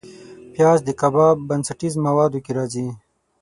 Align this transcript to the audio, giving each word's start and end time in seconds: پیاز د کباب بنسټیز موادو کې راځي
پیاز 0.53 0.79
د 0.83 0.89
کباب 1.01 1.35
بنسټیز 1.49 1.93
موادو 2.05 2.39
کې 2.45 2.51
راځي 2.57 2.87